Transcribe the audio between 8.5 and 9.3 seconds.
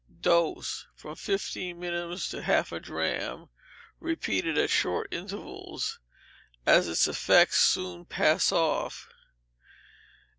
off.